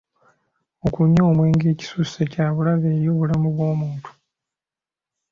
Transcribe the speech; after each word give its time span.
Okunywa 0.85 1.21
omwenge 1.31 1.65
ekisusse 1.73 2.21
kya 2.31 2.47
bulabe 2.53 2.87
eri 2.95 3.07
obulamu 3.13 3.47
bw'omuntu. 3.55 4.09